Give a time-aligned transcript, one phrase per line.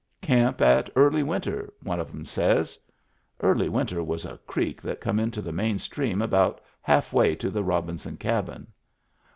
[0.23, 2.79] "Camp at Early Winter," one of 'em says.
[3.39, 7.63] Early Winter was a creek that come into the main stream about halfway to the
[7.63, 8.65] Robinson Cabin.